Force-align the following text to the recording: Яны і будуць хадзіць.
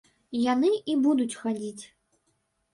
Яны 0.45 0.71
і 0.95 0.97
будуць 1.05 1.37
хадзіць. 1.45 1.83